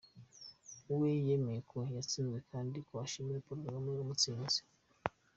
[0.99, 4.59] We yemeye ko yatsinzwe kandi ko ashimira Paul Kagame wamutsinze.